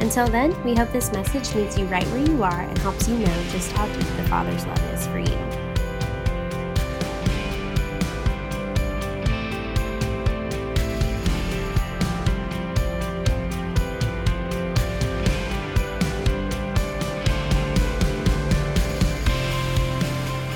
[0.00, 3.18] Until then, we hope this message meets you right where you are and helps you
[3.18, 5.64] know just how deep the Father's love is for you.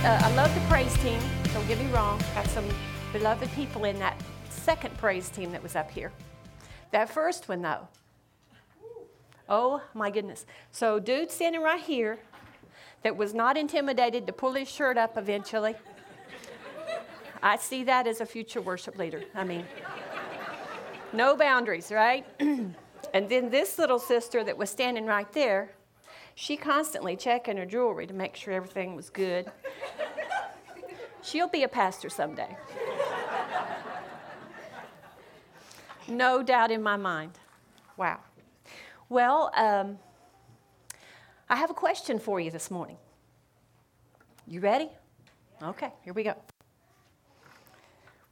[0.05, 1.20] Uh, I love the praise team.
[1.52, 2.20] Don't get me wrong.
[2.34, 2.65] Got some
[3.12, 6.12] beloved people in that second praise team that was up here.
[6.93, 7.88] That first one, though.
[9.48, 10.45] Oh my goodness.
[10.70, 12.19] So, dude standing right here
[13.02, 15.74] that was not intimidated to pull his shirt up eventually.
[17.43, 19.23] I see that as a future worship leader.
[19.35, 19.65] I mean,
[21.13, 22.27] no boundaries, right?
[22.40, 22.74] and
[23.29, 25.71] then this little sister that was standing right there,
[26.35, 29.51] she constantly checking her jewelry to make sure everything was good.
[31.23, 32.57] She'll be a pastor someday.
[36.09, 37.33] no doubt in my mind.
[37.96, 38.21] Wow.
[39.09, 39.98] Well, um,
[41.48, 42.98] I have a question for you this morning.
[44.46, 44.90] You ready?
[45.62, 46.34] Okay, here we go.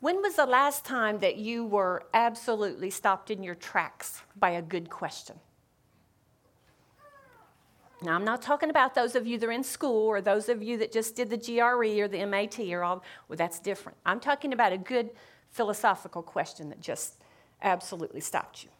[0.00, 4.62] When was the last time that you were absolutely stopped in your tracks by a
[4.62, 5.36] good question?
[8.02, 10.62] Now, I'm not talking about those of you that are in school or those of
[10.62, 13.96] you that just did the GRE or the MAT or all, well, that's different.
[14.04, 15.10] I'm talking about a good
[15.50, 17.14] philosophical question that just
[17.62, 18.70] absolutely stopped you.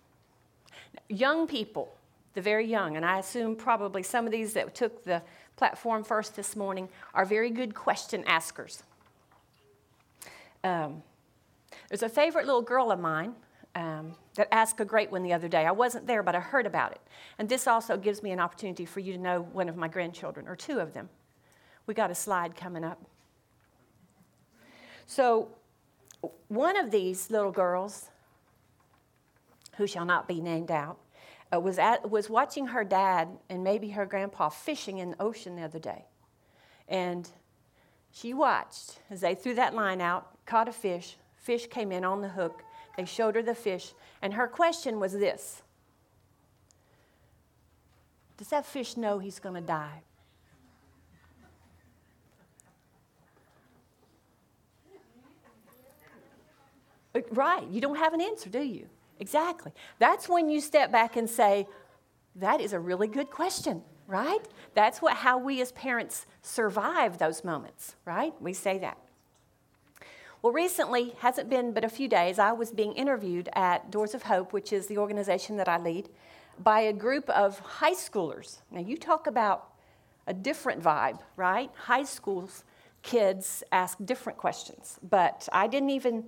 [1.08, 1.96] Young people,
[2.34, 5.22] the very young, and I assume probably some of these that took the
[5.56, 8.82] platform first this morning are very good question askers.
[10.62, 11.02] Um,
[11.88, 13.34] there's a favorite little girl of mine
[13.74, 15.66] um, that asked a great one the other day.
[15.66, 17.00] I wasn't there, but I heard about it.
[17.38, 20.48] And this also gives me an opportunity for you to know one of my grandchildren,
[20.48, 21.08] or two of them.
[21.86, 23.00] We got a slide coming up.
[25.06, 25.48] So,
[26.48, 28.08] one of these little girls,
[29.76, 30.98] who shall not be named out,
[31.52, 35.56] uh, was, at, was watching her dad and maybe her grandpa fishing in the ocean
[35.56, 36.04] the other day.
[36.88, 37.28] And
[38.10, 42.22] she watched as they threw that line out, caught a fish, fish came in on
[42.22, 42.62] the hook,
[42.96, 43.92] they showed her the fish,
[44.22, 45.62] and her question was this
[48.38, 50.02] Does that fish know he's going to die?
[57.14, 58.88] Uh, right, you don't have an answer, do you?
[59.18, 59.72] Exactly.
[59.98, 61.66] That's when you step back and say,
[62.34, 64.40] That is a really good question, right?
[64.74, 68.32] That's what, how we as parents survive those moments, right?
[68.40, 68.98] We say that.
[70.42, 74.22] Well, recently, hasn't been but a few days, I was being interviewed at Doors of
[74.24, 76.08] Hope, which is the organization that I lead,
[76.58, 78.58] by a group of high schoolers.
[78.70, 79.72] Now, you talk about
[80.26, 81.70] a different vibe, right?
[81.74, 82.64] High schools
[83.02, 86.24] kids ask different questions, but I didn't even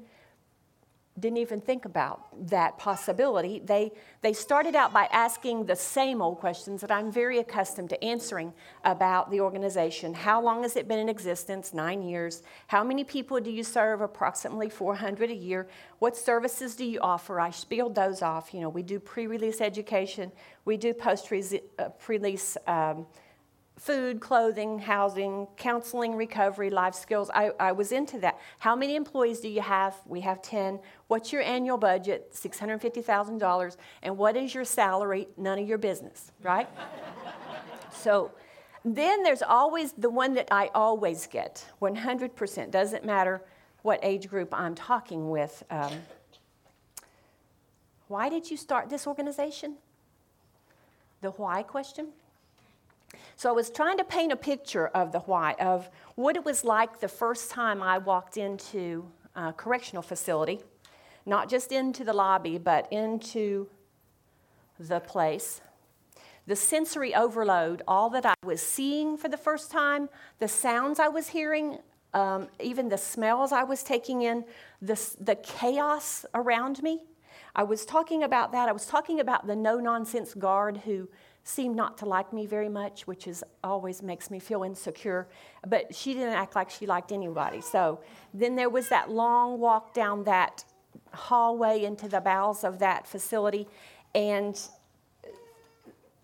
[1.19, 3.61] didn't even think about that possibility.
[3.65, 3.93] They,
[4.23, 8.53] they started out by asking the same old questions that I'm very accustomed to answering
[8.85, 10.15] about the organization.
[10.15, 11.75] How long has it been in existence?
[11.75, 12.43] Nine years.
[12.69, 14.01] How many people do you serve?
[14.01, 15.69] Approximately 400 a year.
[15.99, 17.41] What services do you offer?
[17.41, 18.55] I spieled those off.
[18.55, 20.33] You know, we do pre release education,
[20.65, 22.57] we do post uh, release.
[22.67, 23.07] Um,
[23.79, 27.31] food, clothing, housing, counseling, recovery, life skills.
[27.33, 28.39] I, I was into that.
[28.59, 29.95] How many employees do you have?
[30.05, 30.81] We have 10.
[31.07, 32.33] What's your annual budget?
[32.35, 33.77] $650,000.
[34.03, 35.29] And what is your salary?
[35.37, 36.69] None of your business, right?
[37.93, 38.33] so
[38.85, 42.71] then there's always the one that I always get 100%.
[42.71, 43.43] Doesn't matter
[43.83, 45.63] what age group I'm talking with.
[45.71, 45.93] Um,
[48.09, 49.77] why did you start this organization?
[51.21, 52.09] The why question?
[53.39, 56.65] So I was trying to paint a picture of the why, of what it was
[56.65, 60.59] like the first time I walked into a correctional facility,
[61.25, 63.69] not just into the lobby, but into
[64.81, 65.61] the place.
[66.49, 70.09] The sensory overload, all that I was seeing for the first time,
[70.41, 71.79] the sounds I was hearing,
[72.15, 74.45] um, even the smells I was taking in,
[74.83, 77.05] the, the chaos around me.
[77.55, 78.69] I was talking about that.
[78.69, 81.09] I was talking about the no nonsense guard who
[81.49, 85.27] seemed not to like me very much, which is always makes me feel insecure.
[85.67, 87.61] But she didn't act like she liked anybody.
[87.61, 88.01] So
[88.35, 90.65] then there was that long walk down that
[91.15, 93.67] hallway into the bowels of that facility,
[94.15, 94.61] and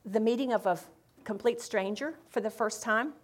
[0.04, 0.78] the meeting of a
[1.24, 3.14] complete stranger for the first time.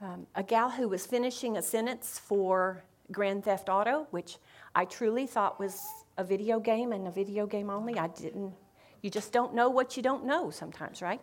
[0.00, 2.82] um, a gal who was finishing a sentence for
[3.12, 4.38] Grand Theft Auto, which
[4.74, 5.82] I truly thought was
[6.16, 7.98] a video game and a video game only.
[7.98, 8.52] I didn't,
[9.02, 11.20] you just don't know what you don't know sometimes, right?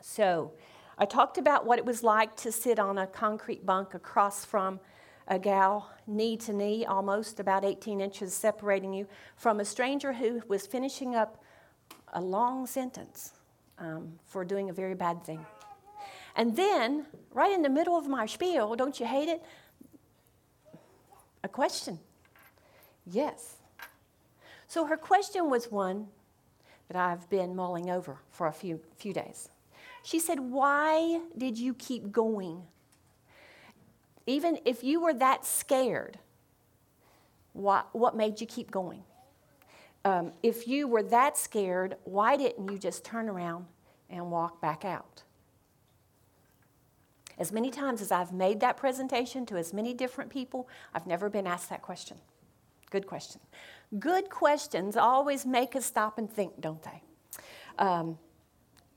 [0.00, 0.52] So
[0.98, 4.80] I talked about what it was like to sit on a concrete bunk across from
[5.26, 9.06] a gal, knee to knee, almost about 18 inches separating you
[9.36, 11.42] from a stranger who was finishing up
[12.12, 13.32] a long sentence
[13.78, 15.44] um, for doing a very bad thing.
[16.36, 19.42] And then, right in the middle of my spiel, don't you hate it?
[21.42, 21.98] A question.
[23.06, 23.56] Yes.
[24.66, 26.08] So her question was one
[26.88, 29.48] that I've been mulling over for a few, few days.
[30.02, 32.62] She said, Why did you keep going?
[34.26, 36.18] Even if you were that scared,
[37.52, 39.02] what, what made you keep going?
[40.04, 43.66] Um, if you were that scared, why didn't you just turn around
[44.10, 45.22] and walk back out?
[47.38, 51.28] As many times as I've made that presentation to as many different people, I've never
[51.28, 52.18] been asked that question.
[52.90, 53.40] Good question.
[53.98, 57.02] Good questions always make us stop and think, don't they?
[57.78, 58.18] Um,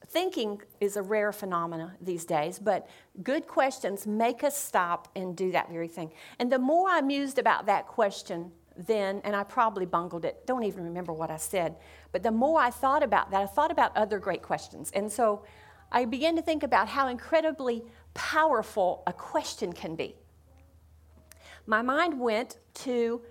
[0.08, 2.88] thinking is a rare phenomenon these days, but
[3.24, 6.12] good questions make us stop and do that very thing.
[6.40, 10.64] And the more I mused about that question then, and I probably bungled it, don't
[10.64, 11.76] even remember what I said,
[12.12, 14.92] but the more I thought about that, I thought about other great questions.
[14.94, 15.44] And so
[15.92, 17.84] I began to think about how incredibly
[18.14, 20.16] powerful a question can be.
[21.66, 23.22] My mind went to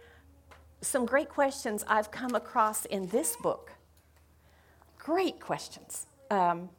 [0.80, 3.72] some great questions I've come across in this book.
[4.98, 6.06] Great questions.
[6.30, 6.70] Um,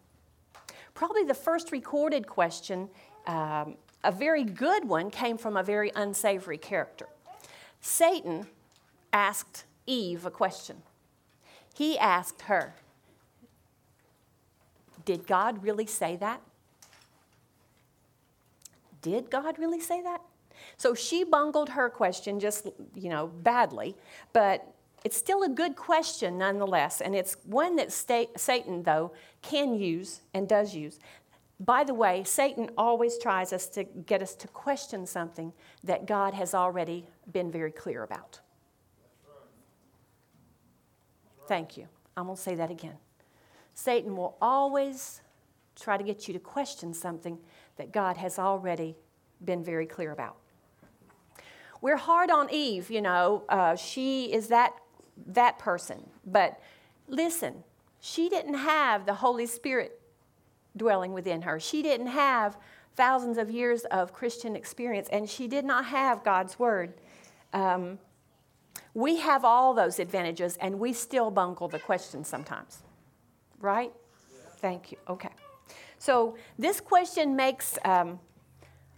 [0.94, 2.90] probably the first recorded question,
[3.26, 7.08] um, a very good one, came from a very unsavory character.
[7.82, 8.48] Satan
[9.14, 10.82] asked Eve a question.
[11.74, 12.76] He asked her,
[15.06, 16.42] Did God really say that?
[19.02, 20.22] Did God really say that?
[20.78, 23.96] So she bungled her question just, you know, badly,
[24.34, 24.74] but
[25.04, 30.50] it's still a good question nonetheless, and it's one that Satan, though, can use and
[30.50, 31.00] does use.
[31.60, 36.34] By the way, Satan always tries us to get us to question something that God
[36.34, 38.42] has already been very clear about.
[41.48, 41.88] Thank you.
[42.16, 42.98] I'm going to say that again.
[43.74, 45.22] Satan will always
[45.80, 47.38] try to get you to question something
[47.78, 48.98] that God has already
[49.46, 50.38] been very clear about.
[51.82, 54.74] We're hard on Eve, you know, uh, she is that,
[55.28, 56.10] that person.
[56.26, 56.60] But
[57.08, 57.64] listen,
[58.00, 60.00] she didn't have the Holy Spirit
[60.76, 61.60] dwelling within her.
[61.60, 62.58] She didn't have
[62.96, 66.94] thousands of years of Christian experience, and she did not have God's Word.
[67.54, 68.00] Um,
[68.94, 72.80] we have all those advantages, and we still bungle the question sometimes,
[73.60, 73.92] right?
[74.58, 74.98] Thank you.
[75.08, 75.30] Okay.
[76.00, 78.20] So, this question makes um,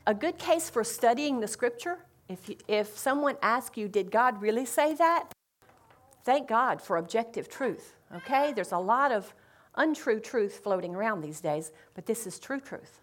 [0.08, 2.00] a good case for studying the scripture.
[2.30, 5.31] If, you, if someone asks you, Did God really say that?
[6.24, 8.54] Thank God for objective truth, okay?
[8.54, 9.34] There's a lot of
[9.76, 13.02] untrue truth floating around these days, but this is true truth.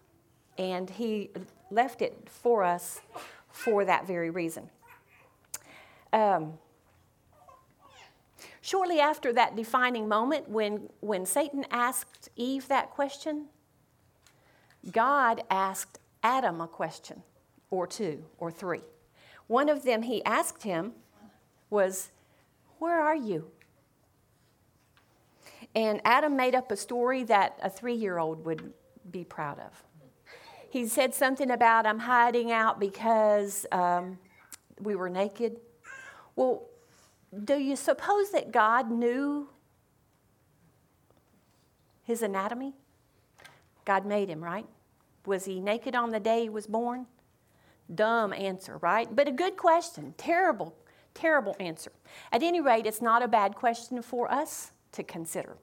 [0.57, 1.31] And He
[1.69, 3.01] left it for us
[3.49, 4.69] for that very reason.
[6.13, 6.53] Um,
[8.61, 13.47] shortly after that defining moment, when, when Satan asked Eve that question,
[14.91, 17.23] God asked Adam a question,
[17.69, 18.81] or two, or three.
[19.47, 20.93] One of them he asked him
[21.69, 22.09] was,
[22.79, 23.51] Where are you?
[25.75, 28.73] And Adam made up a story that a three year old would
[29.09, 29.83] be proud of.
[30.69, 34.19] He said something about, I'm hiding out because um,
[34.81, 35.57] we were naked.
[36.35, 36.63] Well,
[37.45, 39.49] do you suppose that God knew
[42.03, 42.73] his anatomy?
[43.85, 44.65] God made him, right?
[45.25, 47.05] Was he naked on the day he was born?
[47.93, 49.13] Dumb answer, right?
[49.13, 50.13] But a good question.
[50.17, 50.75] Terrible,
[51.13, 51.91] terrible answer.
[52.31, 55.57] At any rate, it's not a bad question for us to consider.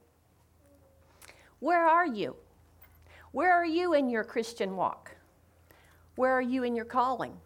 [1.61, 2.37] Where are you?
[3.33, 5.17] Where are you in your Christian walk?
[6.17, 7.37] Where are you in your calling?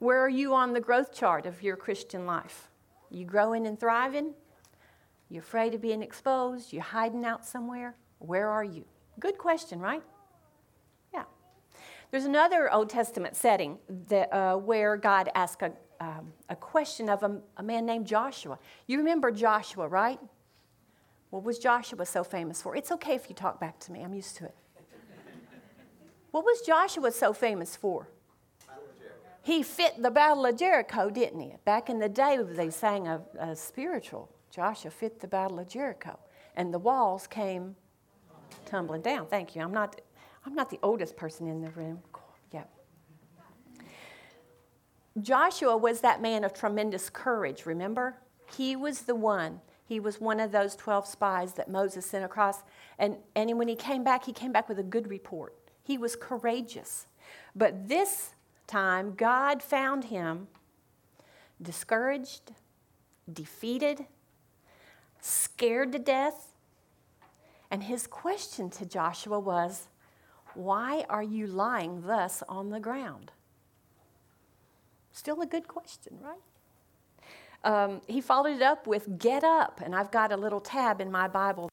[0.00, 2.68] Where are you on the growth chart of your Christian life?
[3.10, 4.34] You growing and thriving?
[5.30, 6.72] You afraid of being exposed?
[6.72, 7.94] You hiding out somewhere?
[8.18, 8.84] Where are you?
[9.20, 10.02] Good question, right?
[12.14, 17.24] There's another Old Testament setting that, uh, where God asked a, um, a question of
[17.24, 18.56] a, a man named Joshua.
[18.86, 20.20] You remember Joshua, right?
[21.30, 22.76] What was Joshua so famous for?
[22.76, 24.54] It's okay if you talk back to me, I'm used to it.
[26.30, 28.06] what was Joshua so famous for?
[29.42, 31.54] He fit the Battle of Jericho, didn't he?
[31.64, 36.20] Back in the day, they sang a, a spiritual Joshua fit the Battle of Jericho,
[36.54, 37.74] and the walls came
[38.66, 39.26] tumbling down.
[39.26, 39.62] Thank you.
[39.62, 40.00] I'm not
[40.46, 42.00] I'm not the oldest person in the room.
[42.52, 42.64] Yeah.
[45.20, 48.16] Joshua was that man of tremendous courage, remember?
[48.56, 49.60] He was the one.
[49.86, 52.62] He was one of those 12 spies that Moses sent across.
[52.98, 55.54] And, and when he came back, he came back with a good report.
[55.82, 57.06] He was courageous.
[57.54, 58.30] But this
[58.66, 60.48] time, God found him
[61.60, 62.52] discouraged,
[63.30, 64.06] defeated,
[65.20, 66.54] scared to death.
[67.70, 69.88] And his question to Joshua was,
[70.54, 73.32] Why are you lying thus on the ground?
[75.12, 76.38] Still a good question, right?
[77.64, 79.80] Um, he followed it up with, Get up.
[79.82, 81.70] And I've got a little tab in my Bible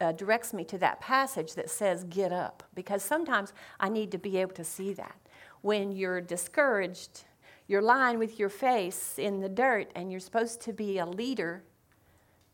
[0.00, 4.18] uh, directs me to that passage that says, Get up, because sometimes I need to
[4.18, 5.16] be able to see that.
[5.60, 7.24] When you're discouraged,
[7.68, 11.62] you're lying with your face in the dirt, and you're supposed to be a leader.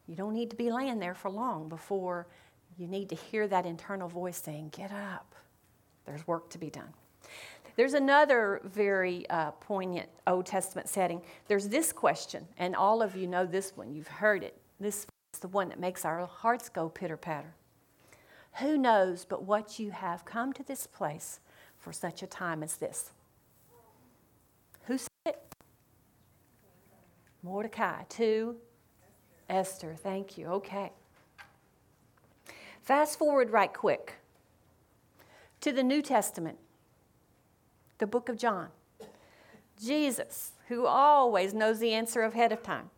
[0.06, 2.26] You don't need to be laying there for long before
[2.76, 5.34] you need to hear that internal voice saying, Get up.
[6.08, 6.88] There's work to be done.
[7.76, 11.20] There's another very uh, poignant Old Testament setting.
[11.48, 13.92] There's this question, and all of you know this one.
[13.92, 14.56] You've heard it.
[14.80, 17.54] This is the one that makes our hearts go pitter patter.
[18.60, 21.40] Who knows but what you have come to this place
[21.78, 23.10] for such a time as this?
[24.86, 25.54] Who said it?
[27.42, 28.04] Mordecai.
[28.08, 28.56] To
[29.50, 29.94] Esther.
[29.94, 30.46] Thank you.
[30.46, 30.90] Okay.
[32.82, 34.14] Fast forward right quick
[35.60, 36.58] to the New Testament,
[37.98, 38.68] the book of John.
[39.80, 42.90] Jesus, who always knows the answer ahead of time,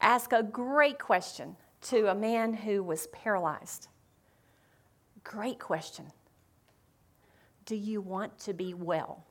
[0.00, 3.88] asked a great question to a man who was paralyzed.
[5.24, 6.06] Great question.
[7.66, 9.24] Do you want to be well?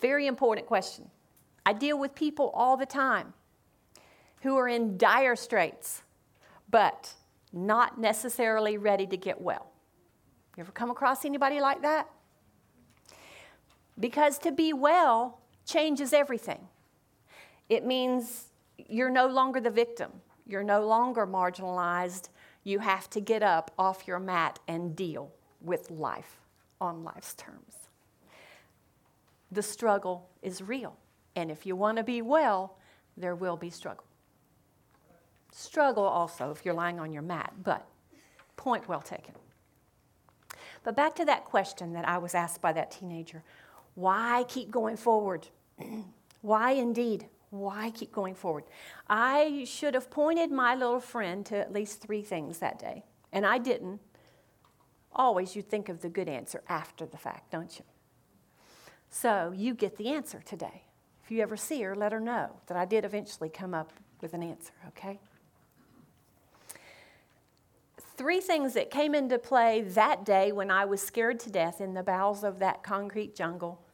[0.00, 1.10] Very important question.
[1.64, 3.32] I deal with people all the time
[4.42, 6.02] who are in dire straits,
[6.70, 7.14] but
[7.52, 9.70] not necessarily ready to get well.
[10.56, 12.08] You ever come across anybody like that?
[13.98, 16.60] Because to be well changes everything.
[17.68, 18.46] It means
[18.88, 20.10] you're no longer the victim.
[20.46, 22.28] You're no longer marginalized.
[22.64, 26.40] You have to get up off your mat and deal with life
[26.80, 27.74] on life's terms.
[29.52, 30.96] The struggle is real.
[31.34, 32.78] And if you want to be well,
[33.16, 34.04] there will be struggle.
[35.52, 37.86] Struggle also if you're lying on your mat, but
[38.56, 39.34] point well taken.
[40.86, 43.42] But back to that question that I was asked by that teenager
[43.96, 45.48] why keep going forward?
[46.42, 47.26] why indeed?
[47.50, 48.62] Why keep going forward?
[49.08, 53.44] I should have pointed my little friend to at least three things that day, and
[53.44, 54.00] I didn't.
[55.12, 57.84] Always you think of the good answer after the fact, don't you?
[59.10, 60.84] So you get the answer today.
[61.24, 64.34] If you ever see her, let her know that I did eventually come up with
[64.34, 65.18] an answer, okay?
[68.16, 71.94] Three things that came into play that day when I was scared to death in
[71.94, 73.86] the bowels of that concrete jungle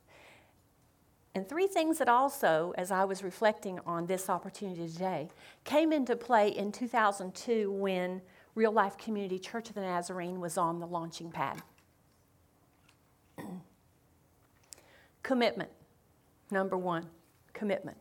[1.34, 5.30] and three things that also, as I was reflecting on this opportunity today,
[5.64, 8.20] came into play in 2002 when
[8.54, 11.62] Real Life Community Church of the Nazarene was on the launching pad.
[15.22, 15.70] commitment,
[16.50, 17.06] number one,
[17.54, 17.96] commitment.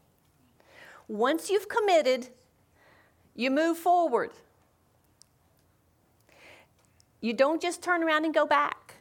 [1.07, 2.27] Once you've committed,
[3.33, 4.31] you move forward.
[7.21, 8.95] You don't just turn around and go back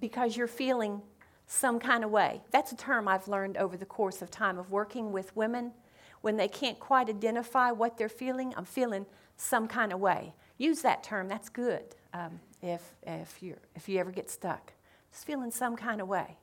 [0.00, 1.02] because you're feeling
[1.46, 2.40] some kind of way.
[2.50, 5.72] That's a term I've learned over the course of time of working with women.
[6.20, 10.34] When they can't quite identify what they're feeling, I'm feeling some kind of way.
[10.58, 14.72] Use that term, that's good um, if, if, you if you ever get stuck.
[15.12, 16.38] Just feeling some kind of way.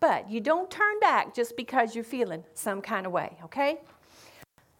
[0.00, 3.80] But you don't turn back just because you're feeling some kind of way, okay?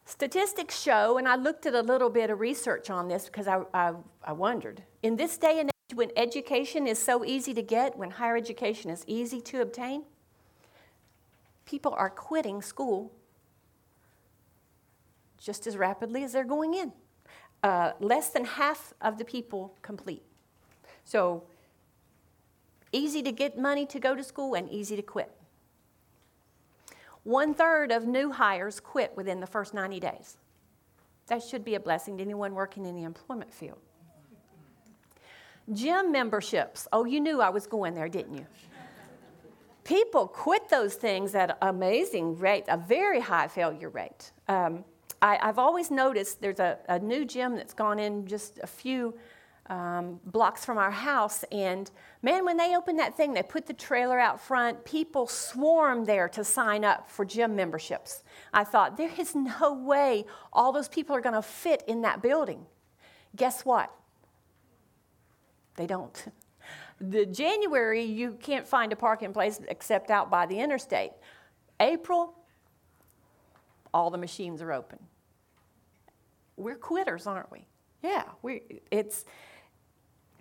[0.08, 3.60] Statistics show, and I looked at a little bit of research on this because I,
[3.74, 3.92] I,
[4.24, 8.12] I wondered, in this day and age when education is so easy to get, when
[8.12, 10.04] higher education is easy to obtain,
[11.66, 13.12] people are quitting school
[15.36, 16.90] just as rapidly as they're going in.
[17.62, 20.22] Uh, less than half of the people complete.
[21.04, 21.44] So,
[22.92, 25.37] easy to get money to go to school and easy to quit.
[27.24, 30.36] One third of new hires quit within the first 90 days.
[31.26, 33.78] That should be a blessing to anyone working in the employment field.
[35.72, 36.88] Gym memberships.
[36.92, 38.46] Oh, you knew I was going there, didn't you?
[39.84, 44.32] People quit those things at an amazing rate, a very high failure rate.
[44.46, 44.84] Um,
[45.20, 49.14] I, have always noticed there's a, a, new gym that's gone in just a few
[49.68, 51.90] um, blocks from our house, and
[52.22, 54.84] man, when they opened that thing, they put the trailer out front.
[54.84, 58.22] People swarmed there to sign up for gym memberships.
[58.52, 62.22] I thought, there is no way all those people are going to fit in that
[62.22, 62.64] building.
[63.36, 63.92] Guess what?
[65.76, 66.26] They don't.
[67.00, 71.12] The January, you can't find a parking place except out by the interstate.
[71.78, 72.34] April,
[73.94, 74.98] all the machines are open.
[76.56, 77.66] We're quitters, aren't we?
[78.02, 79.24] Yeah, we it's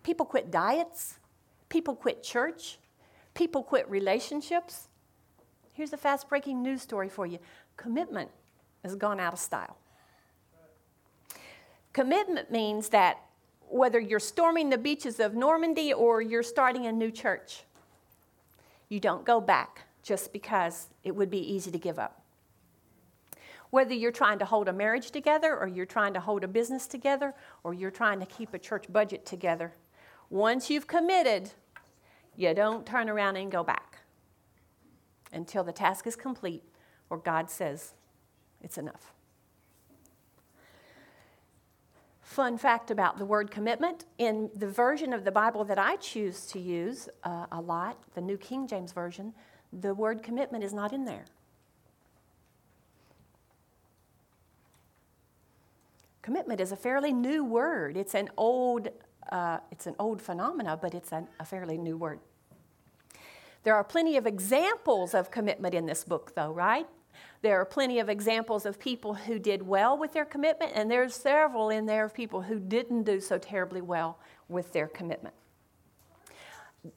[0.08, 1.20] people quit diets,
[1.68, 2.80] people quit church,
[3.34, 4.88] people quit relationships.
[5.74, 7.40] Here's a fast breaking news story for you.
[7.76, 8.32] Commitment
[8.84, 9.76] has gone out of style.
[11.92, 13.18] Commitment means that
[13.68, 17.64] whether you're storming the beaches of Normandy or you're starting a new church,
[18.88, 22.22] you don't go back just because it would be easy to give up.
[23.72, 26.88] Whether you're trying to hold a marriage together, or you're trying to hold a business
[26.88, 27.34] together,
[27.66, 29.74] or you're trying to keep a church budget together,
[30.30, 31.52] once you've committed,
[32.36, 34.00] you don't turn around and go back
[35.32, 36.64] until the task is complete
[37.10, 37.94] or God says
[38.62, 39.14] it's enough.
[42.22, 46.46] Fun fact about the word commitment in the version of the Bible that I choose
[46.48, 49.34] to use uh, a lot, the New King James Version,
[49.74, 51.26] the word commitment is not in there.
[56.22, 57.96] Commitment is a fairly new word.
[57.96, 58.90] It's an old,
[59.32, 62.20] uh, it's an old phenomena, but it's an, a fairly new word.
[63.64, 66.88] There are plenty of examples of commitment in this book, though, right?
[67.42, 71.16] There are plenty of examples of people who did well with their commitment, and there's
[71.16, 75.36] several in there of people who didn't do so terribly well with their commitment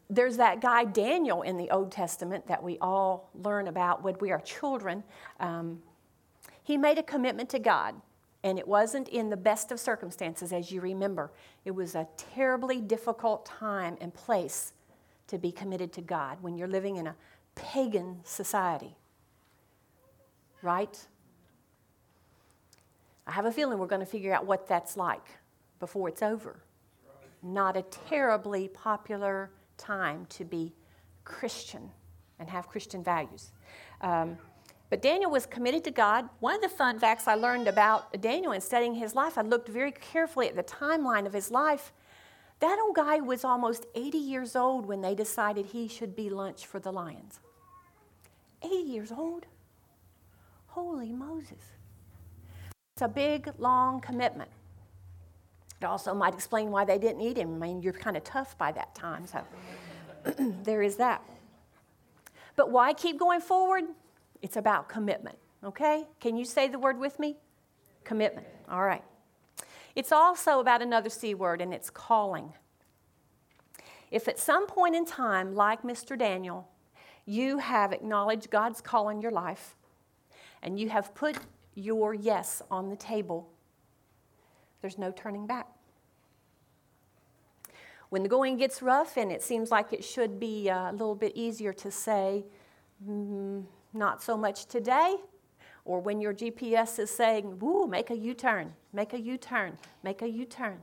[0.08, 4.30] there's that guy Daniel in the Old Testament that we all learn about when we
[4.30, 5.02] are children.
[5.38, 5.82] Um,
[6.62, 7.94] he made a commitment to God,
[8.42, 11.30] and it wasn't in the best of circumstances, as you remember.
[11.64, 14.72] It was a terribly difficult time and place
[15.26, 17.14] to be committed to God when you're living in a
[17.54, 18.96] pagan society.
[20.62, 21.06] Right?
[23.26, 25.26] I have a feeling we're going to figure out what that's like
[25.78, 26.62] before it's over.
[27.42, 30.72] Not a terribly popular time to be
[31.24, 31.90] Christian
[32.38, 33.52] and have Christian values.
[34.00, 34.36] Um,
[34.90, 36.28] but Daniel was committed to God.
[36.40, 39.68] One of the fun facts I learned about Daniel in studying his life, I looked
[39.68, 41.92] very carefully at the timeline of his life.
[42.58, 46.66] That old guy was almost 80 years old when they decided he should be lunch
[46.66, 47.38] for the lions.
[48.62, 49.46] 80 years old?
[50.66, 51.62] Holy Moses.
[52.96, 54.50] It's a big, long commitment.
[55.80, 57.54] It also might explain why they didn't eat him.
[57.54, 59.42] I mean, you're kind of tough by that time, so
[60.64, 61.22] there is that.
[62.56, 63.84] But why keep going forward?
[64.42, 66.04] It's about commitment, okay?
[66.20, 67.36] Can you say the word with me?
[68.04, 68.46] Commitment.
[68.68, 69.04] All right.
[69.94, 72.52] It's also about another C word, and it's calling.
[74.10, 76.18] If at some point in time, like Mr.
[76.18, 76.68] Daniel,
[77.26, 79.76] you have acknowledged God's call in your life
[80.62, 81.36] and you have put
[81.74, 83.48] your yes on the table
[84.80, 85.66] there's no turning back.
[88.08, 91.32] When the going gets rough and it seems like it should be a little bit
[91.34, 92.44] easier to say,
[93.06, 95.16] mm, not so much today,
[95.84, 99.78] or when your GPS is saying, woo, make a U turn, make a U turn,
[100.02, 100.78] make a U turn.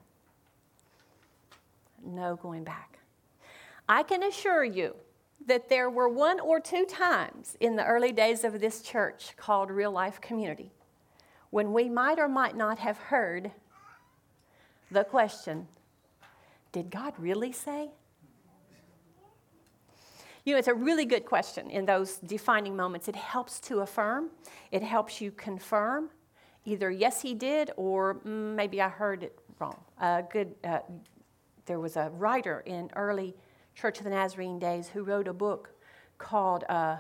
[2.04, 3.00] No going back.
[3.88, 4.96] I can assure you
[5.46, 9.72] that there were one or two times in the early days of this church called
[9.72, 10.72] Real Life Community
[11.50, 13.52] when we might or might not have heard
[14.92, 15.68] the question
[16.72, 17.92] Did God really say?
[20.48, 23.10] You know, it's a really good question in those defining moments.
[23.10, 24.30] It helps to affirm,
[24.72, 26.10] it helps you confirm
[26.64, 29.76] either yes, he did, or mm, maybe I heard it wrong.
[30.00, 30.80] Uh, good, uh,
[31.66, 33.36] there was a writer in early
[33.76, 35.72] Church of the Nazarene days who wrote a book
[36.18, 36.96] called uh,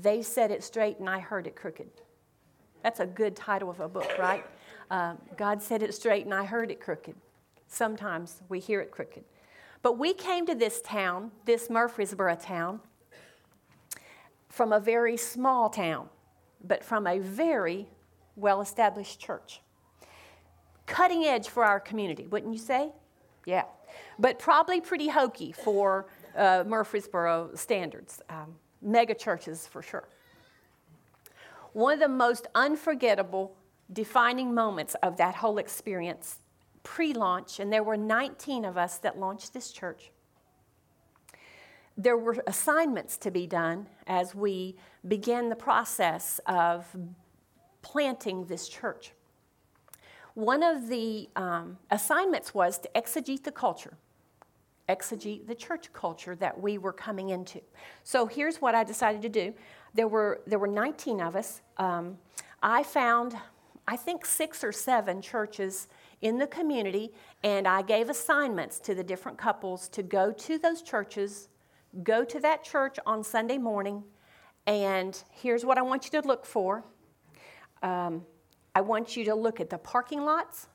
[0.00, 1.90] They Said It Straight and I Heard It Crooked.
[2.82, 4.46] That's a good title of a book, right?
[4.90, 7.14] Uh, God said it straight and I heard it crooked.
[7.66, 9.24] Sometimes we hear it crooked.
[9.82, 12.80] But we came to this town, this Murfreesboro town,
[14.48, 16.08] from a very small town,
[16.64, 17.86] but from a very
[18.36, 19.60] well established church.
[20.86, 22.90] Cutting edge for our community, wouldn't you say?
[23.44, 23.64] Yeah.
[24.18, 28.20] But probably pretty hokey for uh, Murfreesboro standards.
[28.28, 30.08] Um, mega churches for sure.
[31.72, 33.54] One of the most unforgettable
[33.92, 36.40] defining moments of that whole experience
[36.82, 40.10] pre launch, and there were 19 of us that launched this church.
[41.96, 46.86] There were assignments to be done as we began the process of
[47.82, 49.12] planting this church.
[50.34, 53.96] One of the um, assignments was to exegete the culture,
[54.88, 57.60] exegete the church culture that we were coming into.
[58.04, 59.52] So here's what I decided to do.
[59.94, 61.62] There were, there were 19 of us.
[61.78, 62.18] Um,
[62.62, 63.36] I found
[63.88, 65.88] I think six or seven churches
[66.20, 70.82] in the community, and I gave assignments to the different couples to go to those
[70.82, 71.48] churches,
[72.02, 74.02] go to that church on Sunday morning,
[74.66, 76.84] and here's what I want you to look for.
[77.82, 78.24] Um,
[78.74, 80.68] I want you to look at the parking lots.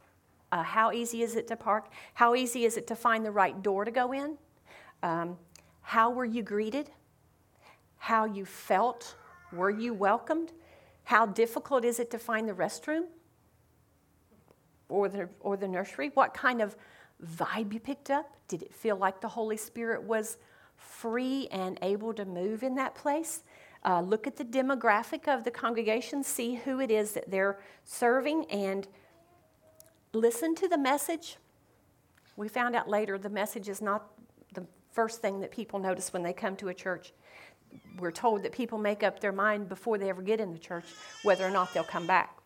[0.51, 1.89] Uh, how easy is it to park?
[2.13, 4.38] How easy is it to find the right door to go in?
[5.01, 5.38] Um,
[5.82, 6.89] how were you greeted?
[7.97, 9.15] How you felt?
[9.51, 10.53] Were you welcomed?
[11.03, 13.03] How difficult is it to find the restroom
[14.93, 16.12] or the, or the nursery?
[16.13, 16.75] What kind of
[17.25, 18.36] vibe you picked up?
[18.47, 20.38] Did it feel like the Holy Spirit was
[20.75, 23.43] free and able to move in that place?
[23.86, 28.45] Uh, look at the demographic of the congregation, see who it is that they're serving,
[28.45, 28.88] and
[30.13, 31.38] listen to the message.
[32.36, 34.12] We found out later the message is not
[34.53, 37.13] the first thing that people notice when they come to a church
[37.99, 40.86] we're told that people make up their mind before they ever get in the church
[41.23, 42.38] whether or not they'll come back.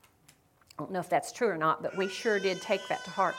[0.77, 3.09] I don't know if that's true or not, but we sure did take that to
[3.09, 3.35] heart.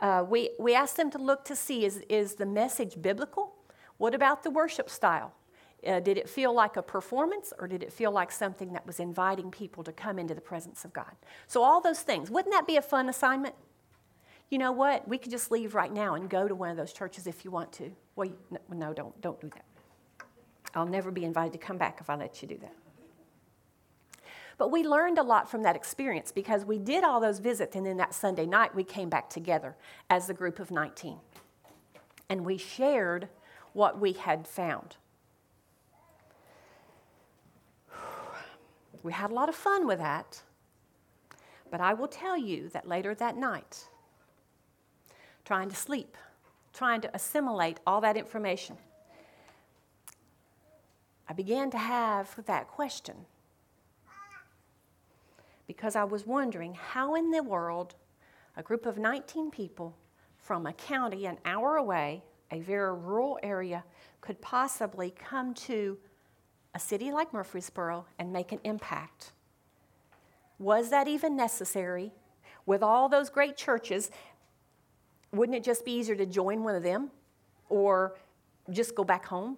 [0.00, 3.54] Uh, we, we asked them to look to see is, is the message biblical?
[3.98, 5.32] What about the worship style?
[5.86, 8.98] Uh, did it feel like a performance or did it feel like something that was
[9.00, 11.12] inviting people to come into the presence of God?
[11.46, 12.30] So, all those things.
[12.30, 13.54] Wouldn't that be a fun assignment?
[14.48, 15.08] You know what?
[15.08, 17.50] We could just leave right now and go to one of those churches if you
[17.50, 17.90] want to.
[18.16, 19.64] Well, no, no, don't, don't do that.
[20.74, 22.74] I'll never be invited to come back if I let you do that.
[24.62, 27.84] But we learned a lot from that experience because we did all those visits, and
[27.84, 29.74] then that Sunday night we came back together
[30.08, 31.18] as a group of 19.
[32.28, 33.28] And we shared
[33.72, 34.98] what we had found.
[39.02, 40.42] We had a lot of fun with that.
[41.68, 43.88] But I will tell you that later that night,
[45.44, 46.16] trying to sleep,
[46.72, 48.76] trying to assimilate all that information,
[51.28, 53.26] I began to have that question
[55.72, 57.94] because I was wondering how in the world
[58.58, 59.96] a group of 19 people
[60.36, 63.82] from a county an hour away, a very rural area,
[64.20, 65.96] could possibly come to
[66.74, 69.32] a city like Murfreesboro and make an impact.
[70.58, 72.12] Was that even necessary?
[72.66, 74.10] With all those great churches,
[75.32, 77.10] wouldn't it just be easier to join one of them
[77.70, 78.18] or
[78.70, 79.56] just go back home?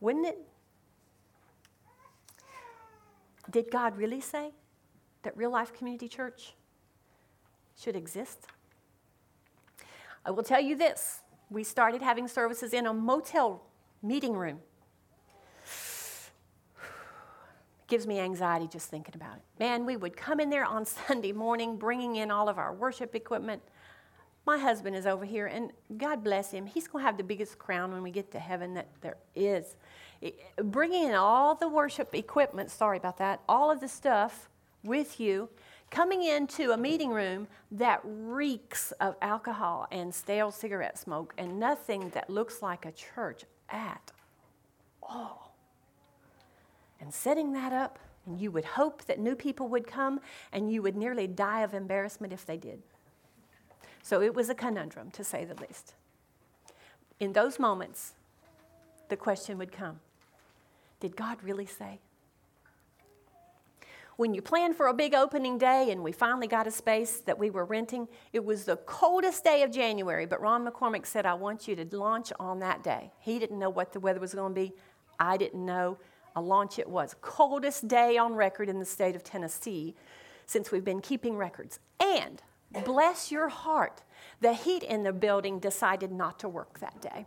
[0.00, 0.38] Wouldn't it?
[3.54, 4.50] Did God really say
[5.22, 6.54] that Real Life Community Church
[7.80, 8.48] should exist?
[10.26, 13.62] I will tell you this we started having services in a motel
[14.02, 14.58] meeting room.
[17.86, 19.42] gives me anxiety just thinking about it.
[19.60, 23.14] Man, we would come in there on Sunday morning bringing in all of our worship
[23.14, 23.62] equipment.
[24.46, 26.66] My husband is over here, and God bless him.
[26.66, 29.76] He's going to have the biggest crown when we get to heaven that there is.
[30.56, 34.48] Bringing in all the worship equipment, sorry about that, all of the stuff
[34.82, 35.48] with you,
[35.90, 42.10] coming into a meeting room that reeks of alcohol and stale cigarette smoke and nothing
[42.10, 44.12] that looks like a church at
[45.02, 45.54] all.
[47.00, 50.20] And setting that up, and you would hope that new people would come,
[50.52, 52.82] and you would nearly die of embarrassment if they did.
[54.02, 55.94] So it was a conundrum, to say the least.
[57.20, 58.14] In those moments,
[59.08, 60.00] the question would come
[61.00, 62.00] Did God really say?
[64.16, 67.36] When you planned for a big opening day and we finally got a space that
[67.36, 71.34] we were renting, it was the coldest day of January, but Ron McCormick said, I
[71.34, 73.10] want you to launch on that day.
[73.18, 74.72] He didn't know what the weather was going to be.
[75.18, 75.98] I didn't know.
[76.36, 77.14] A launch it was.
[77.20, 79.94] Coldest day on record in the state of Tennessee
[80.46, 81.78] since we've been keeping records.
[82.00, 82.42] And
[82.84, 84.02] bless your heart,
[84.40, 87.26] the heat in the building decided not to work that day.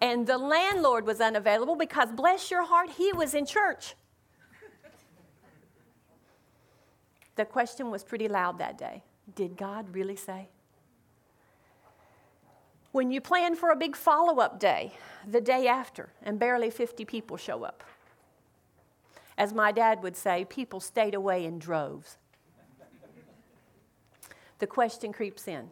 [0.00, 3.94] And the landlord was unavailable because, bless your heart, he was in church.
[7.36, 9.02] The question was pretty loud that day
[9.34, 10.48] Did God really say?
[12.92, 14.94] When you plan for a big follow up day,
[15.26, 17.84] the day after, and barely 50 people show up.
[19.36, 22.16] As my dad would say, people stayed away in droves
[24.58, 25.68] the question creeps in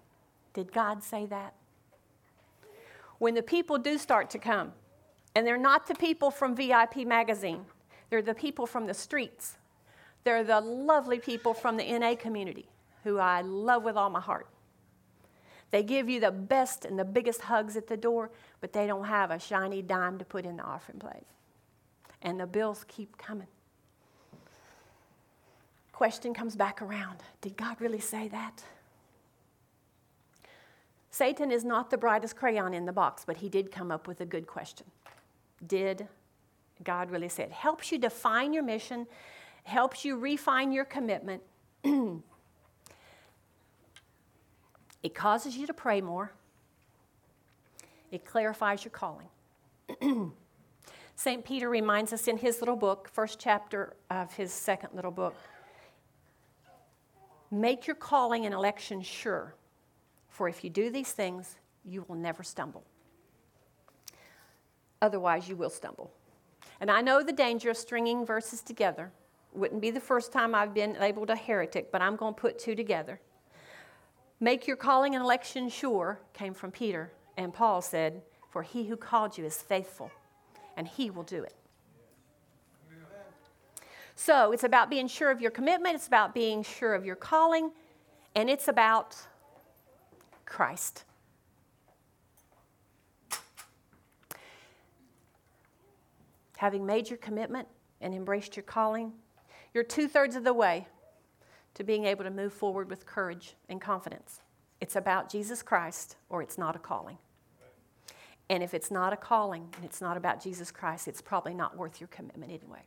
[0.52, 1.54] Did God say that?
[3.18, 4.72] When the people do start to come,
[5.34, 7.64] and they're not the people from VIP magazine,
[8.10, 9.56] they're the people from the streets.
[10.24, 12.66] They're the lovely people from the NA community
[13.04, 14.48] who I love with all my heart.
[15.70, 19.04] They give you the best and the biggest hugs at the door, but they don't
[19.04, 21.26] have a shiny dime to put in the offering plate.
[22.22, 23.48] And the bills keep coming.
[25.92, 28.62] Question comes back around Did God really say that?
[31.14, 34.20] Satan is not the brightest crayon in the box, but he did come up with
[34.20, 34.84] a good question.
[35.64, 36.08] Did
[36.82, 37.52] God really say it?
[37.52, 39.06] Helps you define your mission,
[39.62, 41.40] helps you refine your commitment.
[45.04, 46.32] It causes you to pray more.
[48.10, 49.28] It clarifies your calling.
[51.14, 51.44] St.
[51.44, 55.34] Peter reminds us in his little book, first chapter of his second little book
[57.50, 59.54] make your calling and election sure,
[60.34, 62.82] for if you do these things, you will never stumble.
[65.00, 66.10] Otherwise, you will stumble.
[66.80, 69.12] And I know the danger of stringing verses together.
[69.52, 72.58] Wouldn't be the first time I've been labeled a heretic, but I'm going to put
[72.58, 73.20] two together.
[74.40, 78.20] Make your calling and election sure came from Peter, and Paul said,
[78.50, 80.10] For he who called you is faithful,
[80.76, 81.54] and he will do it.
[84.16, 87.70] So it's about being sure of your commitment, it's about being sure of your calling,
[88.34, 89.16] and it's about
[90.44, 91.04] Christ.
[96.56, 97.68] Having made your commitment
[98.00, 99.12] and embraced your calling,
[99.72, 100.86] you're two thirds of the way
[101.74, 104.40] to being able to move forward with courage and confidence.
[104.80, 107.18] It's about Jesus Christ or it's not a calling.
[108.50, 111.76] And if it's not a calling and it's not about Jesus Christ, it's probably not
[111.76, 112.82] worth your commitment anyway.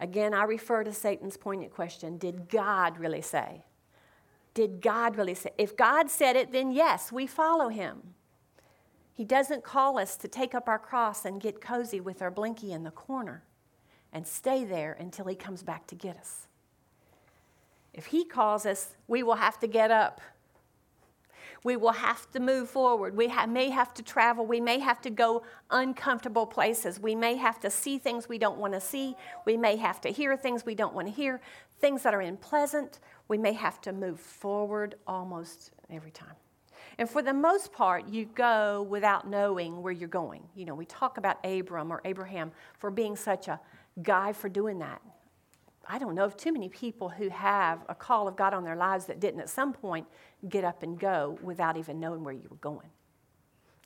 [0.00, 3.64] Again, I refer to Satan's poignant question Did God really say?
[4.54, 5.50] Did God really say?
[5.58, 8.14] If God said it, then yes, we follow him.
[9.12, 12.72] He doesn't call us to take up our cross and get cozy with our blinky
[12.72, 13.44] in the corner
[14.12, 16.46] and stay there until he comes back to get us.
[17.94, 20.20] If He calls us, we will have to get up.
[21.64, 23.16] We will have to move forward.
[23.16, 24.46] We ha- may have to travel.
[24.46, 27.00] We may have to go uncomfortable places.
[27.00, 29.16] We may have to see things we don't want to see.
[29.46, 31.40] We may have to hear things we don't want to hear,
[31.80, 33.00] things that are unpleasant.
[33.28, 36.36] We may have to move forward almost every time.
[36.98, 40.42] And for the most part, you go without knowing where you're going.
[40.54, 43.58] You know, we talk about Abram or Abraham for being such a
[44.02, 45.00] guy for doing that.
[45.88, 48.76] I don't know of too many people who have a call of God on their
[48.76, 50.06] lives that didn't at some point
[50.48, 52.88] get up and go without even knowing where you were going.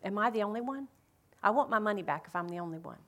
[0.04, 0.88] Am I the only one?
[1.42, 2.98] I want my money back if I'm the only one.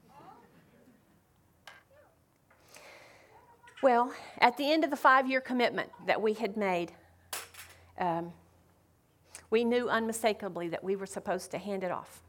[3.82, 6.92] Well, at the end of the five year commitment that we had made,
[7.98, 8.32] um,
[9.48, 12.22] we knew unmistakably that we were supposed to hand it off.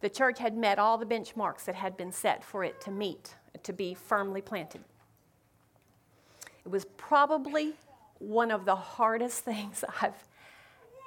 [0.00, 3.36] The church had met all the benchmarks that had been set for it to meet,
[3.62, 4.82] to be firmly planted.
[6.64, 7.74] It was probably
[8.18, 10.28] one of the hardest things I've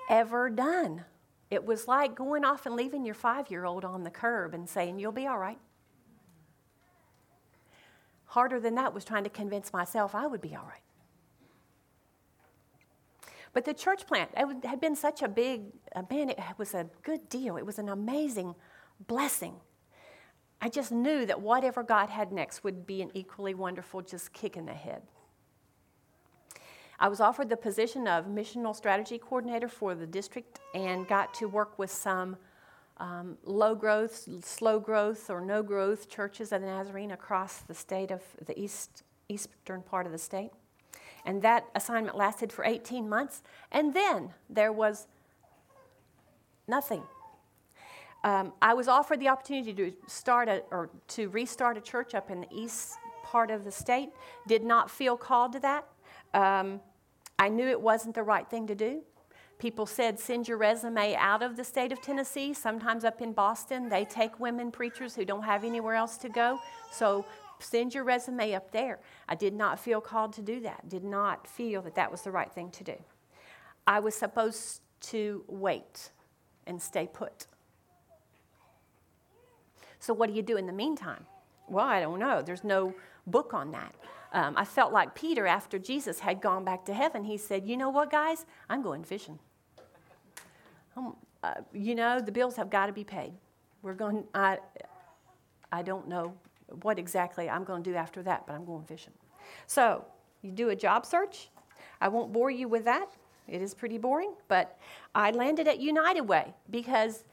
[0.10, 1.06] ever done.
[1.50, 4.68] It was like going off and leaving your five year old on the curb and
[4.68, 5.60] saying, You'll be all right.
[8.26, 10.82] Harder than that was trying to convince myself I would be all right.
[13.54, 15.64] But the church plant it had been such a big,
[15.96, 17.58] uh, man, it was a good deal.
[17.58, 18.54] It was an amazing
[19.08, 19.56] blessing.
[20.62, 24.58] I just knew that whatever God had next would be an equally wonderful just kick
[24.58, 25.02] in the head.
[27.00, 31.48] I was offered the position of missional strategy coordinator for the district and got to
[31.48, 32.38] work with some
[32.98, 38.10] um, low growth, slow growth, or no growth churches of the Nazarene across the state
[38.10, 40.50] of the east, eastern part of the state.
[41.24, 43.44] And that assignment lasted for 18 months.
[43.72, 45.08] And then there was
[46.68, 47.04] nothing.
[48.24, 52.32] Um, I was offered the opportunity to start a, or to restart a church up
[52.32, 54.10] in the east part of the state.
[54.48, 55.86] Did not feel called to that.
[56.38, 56.82] Um,
[57.40, 59.02] I knew it wasn't the right thing to do.
[59.58, 62.54] People said, send your resume out of the state of Tennessee.
[62.54, 66.60] Sometimes up in Boston, they take women preachers who don't have anywhere else to go.
[66.92, 67.26] So
[67.58, 69.00] send your resume up there.
[69.28, 72.30] I did not feel called to do that, did not feel that that was the
[72.30, 72.96] right thing to do.
[73.88, 76.12] I was supposed to wait
[76.68, 77.48] and stay put.
[80.00, 81.26] So, what do you do in the meantime?
[81.68, 82.42] Well, I don't know.
[82.42, 82.94] There's no
[83.26, 83.96] book on that.
[84.34, 87.24] Um, I felt like Peter after Jesus had gone back to heaven.
[87.24, 88.46] He said, You know what, guys?
[88.70, 89.40] I'm going fishing.
[90.96, 93.34] Um, uh, you know, the bills have got to be paid.
[93.82, 94.58] We're going, I,
[95.72, 96.34] I don't know
[96.82, 99.14] what exactly I'm going to do after that, but I'm going fishing.
[99.68, 100.04] So,
[100.42, 101.50] you do a job search.
[102.02, 103.10] I won't bore you with that.
[103.48, 104.78] It is pretty boring, but
[105.16, 107.24] I landed at United Way because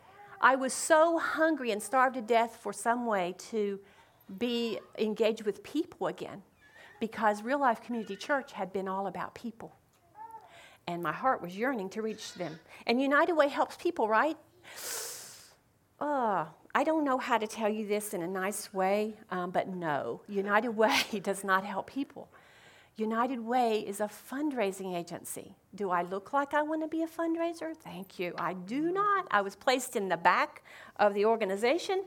[0.41, 3.81] I was so hungry and starved to death for some way to
[4.39, 6.43] be engaged with people again
[7.01, 9.75] because Real Life Community Church had been all about people.
[10.87, 12.59] And my heart was yearning to reach them.
[12.87, 14.37] And United Way helps people, right?
[16.01, 19.69] Oh, I don't know how to tell you this in a nice way, um, but
[19.69, 22.29] no, United Way does not help people.
[22.97, 25.55] United Way is a fundraising agency.
[25.75, 27.77] Do I look like I want to be a fundraiser?
[27.77, 28.35] Thank you.
[28.39, 29.29] I do not.
[29.31, 30.65] I was placed in the back
[30.97, 32.03] of the organization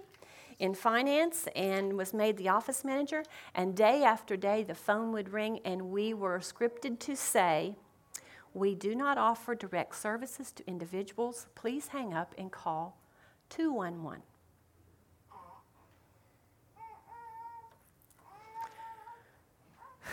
[0.59, 3.23] in finance and was made the office manager.
[3.53, 7.75] And day after day, the phone would ring, and we were scripted to say,
[8.53, 11.47] We do not offer direct services to individuals.
[11.55, 12.97] Please hang up and call
[13.49, 14.21] 211.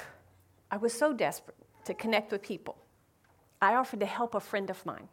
[0.70, 2.76] I was so desperate to connect with people.
[3.62, 5.09] I offered to help a friend of mine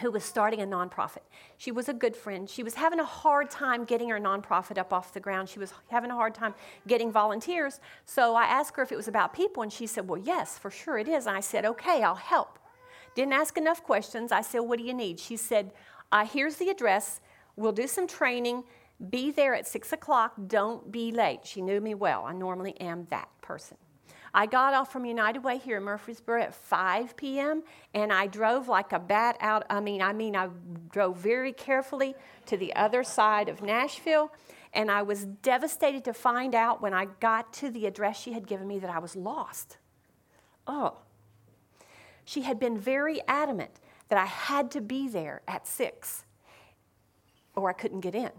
[0.00, 1.22] who was starting a nonprofit.
[1.56, 2.48] She was a good friend.
[2.48, 5.48] She was having a hard time getting her nonprofit up off the ground.
[5.48, 6.54] She was having a hard time
[6.86, 7.80] getting volunteers.
[8.04, 10.70] So I asked her if it was about people, and she said, Well, yes, for
[10.70, 11.26] sure it is.
[11.26, 12.58] And I said, Okay, I'll help.
[13.14, 14.32] Didn't ask enough questions.
[14.32, 15.20] I said, What do you need?
[15.20, 15.72] She said,
[16.12, 17.20] uh, Here's the address.
[17.56, 18.64] We'll do some training.
[19.10, 20.34] Be there at six o'clock.
[20.46, 21.40] Don't be late.
[21.44, 22.24] She knew me well.
[22.24, 23.76] I normally am that person.
[24.32, 27.62] I got off from United Way here in Murfreesboro at 5 p.m.
[27.94, 29.64] and I drove like a bat out.
[29.68, 30.48] I mean, I mean, I
[30.90, 32.14] drove very carefully
[32.46, 34.32] to the other side of Nashville,
[34.72, 38.46] and I was devastated to find out when I got to the address she had
[38.46, 39.78] given me that I was lost.
[40.66, 40.98] Oh.
[42.24, 46.24] She had been very adamant that I had to be there at 6
[47.56, 48.30] or I couldn't get in.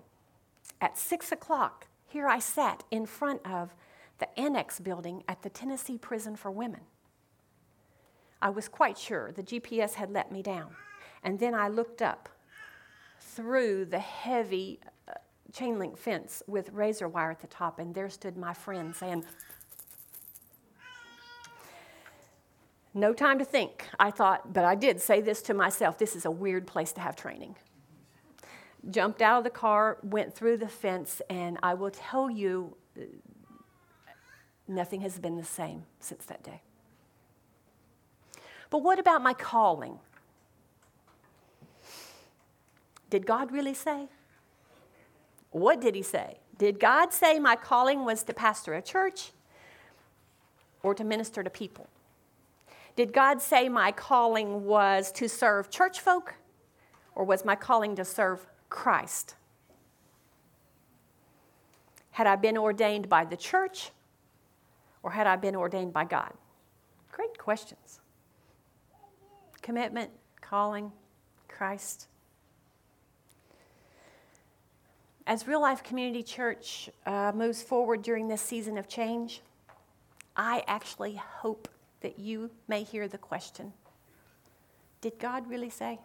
[0.80, 3.76] At 6 o'clock, here I sat in front of
[4.22, 6.82] the annex building at the Tennessee Prison for Women.
[8.42, 10.76] I was quite sure the GPS had let me down.
[11.24, 12.30] And then I looked up
[13.20, 15.14] through the heavy uh,
[15.52, 19.26] chain link fence with razor wire at the top, and there stood my friend saying,
[22.94, 23.88] No time to think.
[24.00, 27.02] I thought, but I did say this to myself this is a weird place to
[27.02, 27.56] have training.
[28.90, 32.76] Jumped out of the car, went through the fence, and I will tell you,
[34.72, 36.62] Nothing has been the same since that day.
[38.70, 40.00] But what about my calling?
[43.10, 44.08] Did God really say?
[45.50, 46.38] What did He say?
[46.58, 49.32] Did God say my calling was to pastor a church
[50.84, 51.90] or to minister to people?
[52.96, 56.36] Did God say my calling was to serve church folk
[57.14, 59.36] or was my calling to serve Christ?
[62.12, 63.92] Had I been ordained by the church
[65.04, 66.34] or had I been ordained by God?
[67.12, 68.00] Great questions.
[69.62, 70.92] Commitment, calling,
[71.48, 72.08] Christ.
[75.28, 79.42] As Real Life Community Church uh, moves forward during this season of change,
[80.36, 81.68] I actually hope
[82.02, 83.74] that you may hear the question
[85.02, 86.00] Did God really say?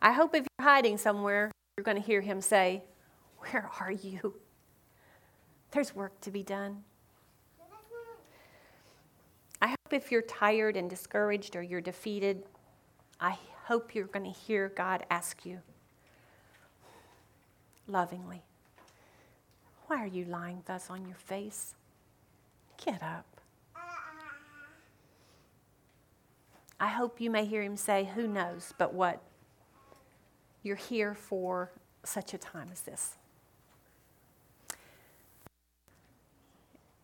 [0.00, 2.82] I hope if you're hiding somewhere, you're going to hear him say,
[3.38, 4.34] Where are you?
[5.72, 6.84] There's work to be done.
[9.60, 12.44] I hope if you're tired and discouraged or you're defeated,
[13.20, 15.60] I hope you're going to hear God ask you
[17.86, 18.42] lovingly,
[19.86, 21.74] Why are you lying thus on your face?
[22.84, 23.26] Get up.
[26.80, 29.22] I hope you may hear him say, Who knows but what?
[30.62, 31.70] You're here for
[32.04, 33.16] such a time as this.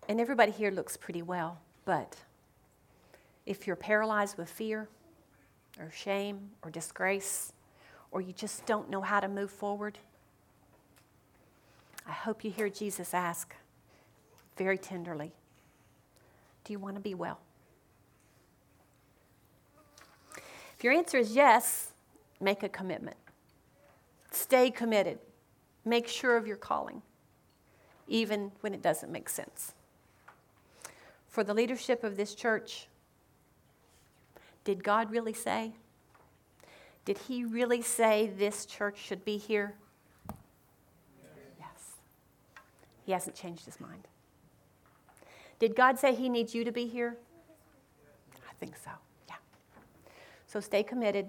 [0.09, 2.17] And everybody here looks pretty well, but
[3.45, 4.89] if you're paralyzed with fear
[5.79, 7.53] or shame or disgrace,
[8.11, 9.99] or you just don't know how to move forward,
[12.07, 13.55] I hope you hear Jesus ask
[14.57, 15.33] very tenderly
[16.65, 17.41] Do you want to be well?
[20.75, 21.93] If your answer is yes,
[22.41, 23.19] make a commitment.
[24.31, 25.19] Stay committed.
[25.85, 27.03] Make sure of your calling,
[28.07, 29.75] even when it doesn't make sense
[31.29, 32.89] for the leadership of this church,
[34.65, 35.73] did God really say?
[37.05, 39.75] Did He really say this church should be here?
[41.59, 41.97] Yes.
[43.05, 44.09] He hasn't changed His mind.
[45.59, 47.17] Did God say He needs you to be here?
[48.49, 48.91] I think so,
[49.29, 49.37] yeah.
[50.47, 51.29] So stay committed.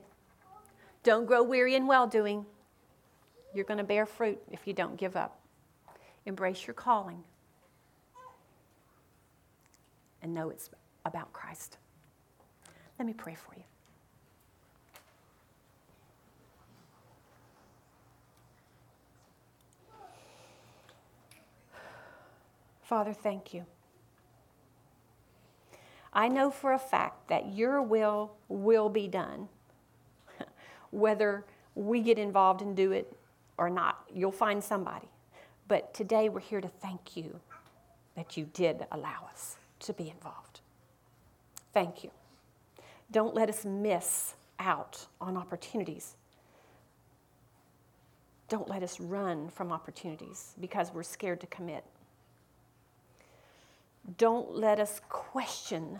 [1.04, 2.46] Don't grow weary in well doing.
[3.54, 5.40] You're going to bear fruit if you don't give up.
[6.26, 7.24] Embrace your calling
[10.22, 10.70] and know it's
[11.06, 11.78] about Christ.
[12.98, 13.64] Let me pray for you.
[22.84, 23.66] Father, thank you.
[26.12, 29.48] I know for a fact that your will will be done,
[30.90, 31.46] whether
[31.76, 33.16] we get involved and do it
[33.60, 34.04] or not.
[34.12, 35.08] You'll find somebody.
[35.68, 37.40] But today we're here to thank you
[38.16, 40.62] that you did allow us to be involved.
[41.74, 42.12] Thank you.
[43.12, 46.16] Don't let us miss out on opportunities.
[48.50, 51.84] Don't let us run from opportunities because we're scared to commit.
[54.18, 56.00] Don't let us question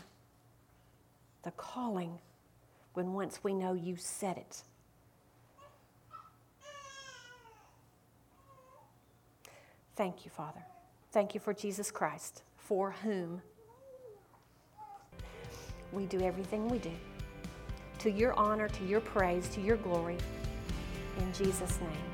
[1.42, 2.18] the calling
[2.94, 4.62] when once we know you said it.
[9.96, 10.62] Thank you, Father.
[11.12, 13.42] Thank you for Jesus Christ, for whom
[15.92, 16.92] we do everything we do.
[18.00, 20.16] To your honor, to your praise, to your glory.
[21.18, 22.09] In Jesus' name.